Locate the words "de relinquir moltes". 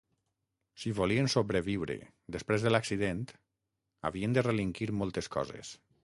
4.39-5.29